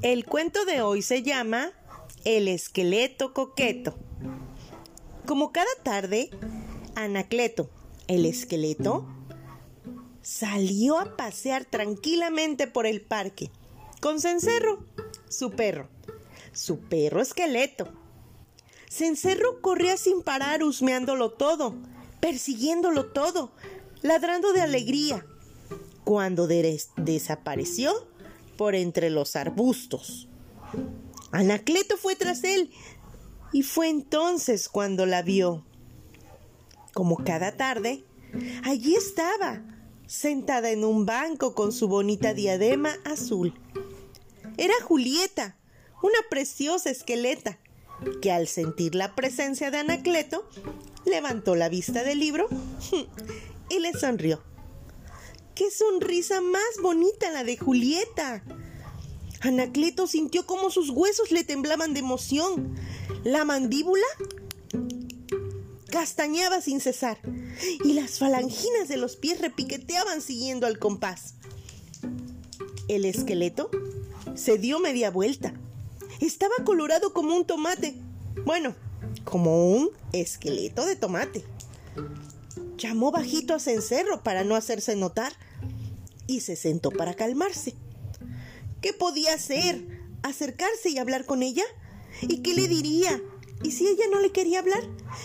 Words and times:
El 0.00 0.26
cuento 0.26 0.64
de 0.64 0.80
hoy 0.80 1.02
se 1.02 1.24
llama 1.24 1.72
El 2.24 2.46
esqueleto 2.46 3.34
coqueto. 3.34 3.98
Como 5.26 5.50
cada 5.50 5.66
tarde, 5.82 6.30
Anacleto, 6.94 7.68
el 8.06 8.24
esqueleto, 8.24 9.08
salió 10.22 11.00
a 11.00 11.16
pasear 11.16 11.64
tranquilamente 11.64 12.68
por 12.68 12.86
el 12.86 13.00
parque 13.00 13.50
con 14.00 14.20
Cencerro, 14.20 14.84
su 15.28 15.50
perro, 15.50 15.88
su 16.52 16.78
perro 16.78 17.20
esqueleto. 17.20 17.88
Cencerro 18.88 19.60
corría 19.60 19.96
sin 19.96 20.22
parar 20.22 20.62
husmeándolo 20.62 21.32
todo, 21.32 21.74
persiguiéndolo 22.20 23.06
todo, 23.06 23.50
ladrando 24.02 24.52
de 24.52 24.60
alegría. 24.60 25.26
Cuando 26.04 26.46
desapareció 26.46 28.06
por 28.58 28.74
entre 28.74 29.08
los 29.08 29.36
arbustos. 29.36 30.28
Anacleto 31.30 31.96
fue 31.96 32.16
tras 32.16 32.44
él 32.44 32.70
y 33.52 33.62
fue 33.62 33.88
entonces 33.88 34.68
cuando 34.68 35.06
la 35.06 35.22
vio. 35.22 35.64
Como 36.92 37.24
cada 37.24 37.56
tarde, 37.56 38.04
allí 38.64 38.94
estaba, 38.94 39.62
sentada 40.06 40.70
en 40.70 40.84
un 40.84 41.06
banco 41.06 41.54
con 41.54 41.72
su 41.72 41.88
bonita 41.88 42.34
diadema 42.34 42.90
azul. 43.04 43.54
Era 44.58 44.74
Julieta, 44.82 45.56
una 46.02 46.18
preciosa 46.28 46.90
esqueleta, 46.90 47.58
que 48.20 48.32
al 48.32 48.48
sentir 48.48 48.94
la 48.94 49.14
presencia 49.14 49.70
de 49.70 49.78
Anacleto, 49.78 50.48
levantó 51.06 51.54
la 51.54 51.68
vista 51.68 52.02
del 52.02 52.18
libro 52.18 52.48
y 53.70 53.78
le 53.78 53.92
sonrió. 53.92 54.42
¡Qué 55.58 55.72
sonrisa 55.72 56.40
más 56.40 56.62
bonita 56.80 57.32
la 57.32 57.42
de 57.42 57.56
Julieta! 57.56 58.44
Anacleto 59.40 60.06
sintió 60.06 60.46
como 60.46 60.70
sus 60.70 60.88
huesos 60.88 61.32
le 61.32 61.42
temblaban 61.42 61.94
de 61.94 61.98
emoción. 61.98 62.76
La 63.24 63.44
mandíbula 63.44 64.06
castañaba 65.90 66.60
sin 66.60 66.80
cesar 66.80 67.18
y 67.82 67.94
las 67.94 68.20
falanginas 68.20 68.86
de 68.86 68.98
los 68.98 69.16
pies 69.16 69.40
repiqueteaban 69.40 70.22
siguiendo 70.22 70.68
al 70.68 70.78
compás. 70.78 71.34
El 72.86 73.04
esqueleto 73.04 73.68
se 74.36 74.58
dio 74.58 74.78
media 74.78 75.10
vuelta. 75.10 75.54
Estaba 76.20 76.54
colorado 76.64 77.12
como 77.12 77.34
un 77.34 77.44
tomate. 77.44 77.96
Bueno, 78.44 78.76
como 79.24 79.72
un 79.72 79.90
esqueleto 80.12 80.86
de 80.86 80.94
tomate. 80.94 81.44
Llamó 82.76 83.10
bajito 83.10 83.54
a 83.54 83.58
Cencerro 83.58 84.22
para 84.22 84.44
no 84.44 84.54
hacerse 84.54 84.94
notar 84.94 85.32
y 86.28 86.40
se 86.40 86.54
sentó 86.54 86.92
para 86.92 87.14
calmarse. 87.14 87.74
¿Qué 88.80 88.92
podía 88.92 89.34
hacer? 89.34 89.84
¿Acercarse 90.22 90.90
y 90.90 90.98
hablar 90.98 91.24
con 91.24 91.42
ella? 91.42 91.64
¿Y 92.22 92.38
qué 92.42 92.54
le 92.54 92.68
diría? 92.68 93.20
¿Y 93.64 93.72
si 93.72 93.88
ella 93.88 94.04
no 94.12 94.20
le 94.20 94.30
quería 94.30 94.60
hablar? 94.60 94.84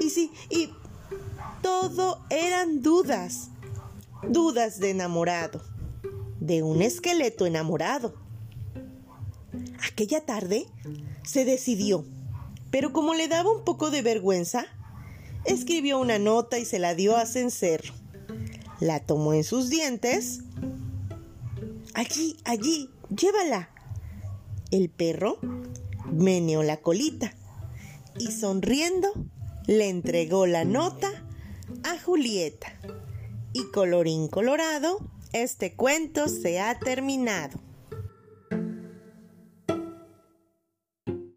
¿Y 0.00 0.08
si... 0.08 0.30
y... 0.48 0.70
todo 1.60 2.24
eran 2.30 2.80
dudas. 2.80 3.50
Dudas 4.26 4.78
de 4.78 4.90
enamorado. 4.90 5.62
De 6.40 6.62
un 6.62 6.80
esqueleto 6.80 7.44
enamorado. 7.44 8.14
Aquella 9.90 10.24
tarde 10.24 10.66
se 11.24 11.44
decidió, 11.44 12.04
pero 12.70 12.92
como 12.92 13.14
le 13.14 13.28
daba 13.28 13.52
un 13.52 13.64
poco 13.64 13.90
de 13.90 14.02
vergüenza, 14.02 14.66
escribió 15.44 15.98
una 15.98 16.18
nota 16.18 16.58
y 16.58 16.64
se 16.64 16.78
la 16.78 16.94
dio 16.94 17.16
a 17.16 17.26
Cencerro. 17.26 17.94
La 18.80 19.00
tomó 19.00 19.34
en 19.34 19.44
sus 19.44 19.70
dientes 19.70 20.40
Allí, 21.94 22.36
allí, 22.44 22.90
llévala. 23.08 23.70
El 24.72 24.90
perro 24.90 25.38
meneó 26.12 26.64
la 26.64 26.78
colita 26.78 27.32
y 28.18 28.32
sonriendo 28.32 29.12
le 29.68 29.88
entregó 29.88 30.46
la 30.46 30.64
nota 30.64 31.08
a 31.84 31.96
Julieta. 32.00 32.72
Y 33.52 33.70
colorín 33.70 34.26
colorado, 34.26 34.98
este 35.32 35.74
cuento 35.74 36.28
se 36.28 36.60
ha 36.60 36.76
terminado. 36.80 37.60